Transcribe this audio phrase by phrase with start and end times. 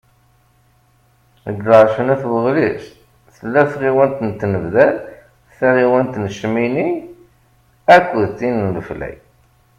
[1.45, 2.85] Deg lεerc n At Waɣlis,
[3.35, 4.93] tella tɣiwant n Tinebdar,
[5.57, 6.89] taɣiwant n Cmini,
[7.95, 9.15] akked tin n Leflay.